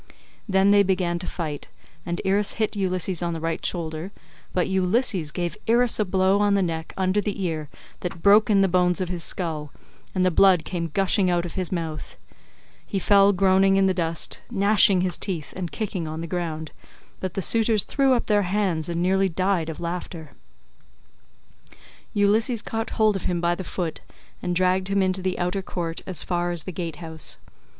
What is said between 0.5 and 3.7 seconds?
they began to fight, and Irus hit Ulysses on the right